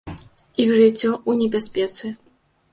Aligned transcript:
Іх 0.61 0.71
жыццё 0.79 1.11
ў 1.29 1.31
небяспецы. 1.45 2.05